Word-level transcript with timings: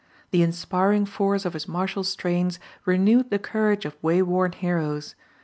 The 0.31 0.41
inspiring 0.41 1.05
force 1.05 1.45
of 1.45 1.53
his 1.53 1.67
martial 1.67 2.03
strains 2.03 2.57
renewed 2.87 3.29
the 3.29 3.37
courage 3.37 3.85
of 3.85 4.01
way 4.01 4.23
worn 4.23 4.51
heroes. 4.53 5.13